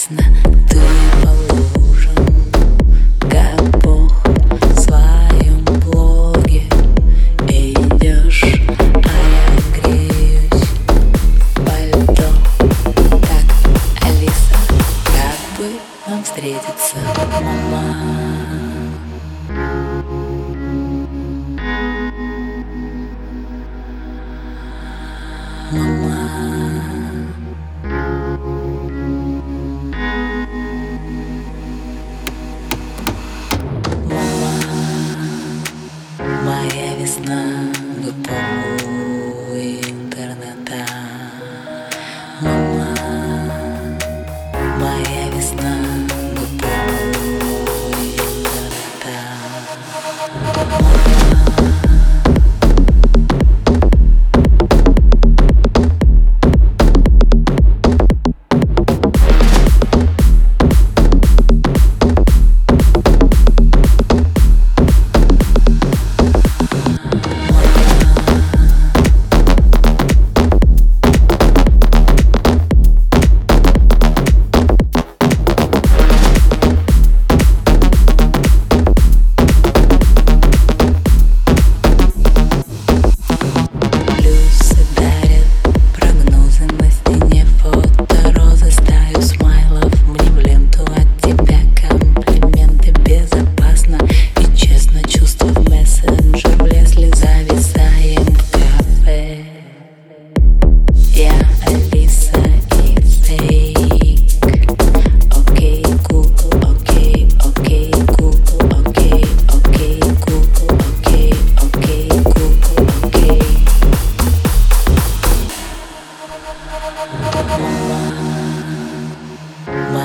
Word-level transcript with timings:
прекрасна 0.00 0.24
Ты 0.70 1.19
Моя 37.11 37.19
весна 37.19 37.73
в 37.97 38.50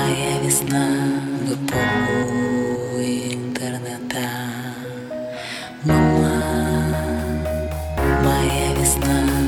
Моя 0.07 0.39
весна 0.43 0.87
в 1.43 1.51
епоху 1.51 2.99
інтернета. 3.01 4.29
Мама, 5.83 6.41
моя 8.23 8.73
весна. 8.79 9.46